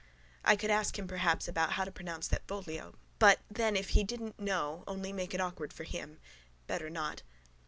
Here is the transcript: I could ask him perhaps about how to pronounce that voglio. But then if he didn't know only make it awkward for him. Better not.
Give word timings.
I 0.43 0.55
could 0.55 0.71
ask 0.71 0.97
him 0.97 1.05
perhaps 1.07 1.47
about 1.47 1.73
how 1.73 1.83
to 1.83 1.91
pronounce 1.91 2.27
that 2.29 2.47
voglio. 2.47 2.95
But 3.19 3.41
then 3.51 3.75
if 3.75 3.89
he 3.89 4.03
didn't 4.03 4.39
know 4.39 4.83
only 4.87 5.13
make 5.13 5.35
it 5.35 5.39
awkward 5.39 5.71
for 5.71 5.83
him. 5.83 6.17
Better 6.65 6.89
not. 6.89 7.21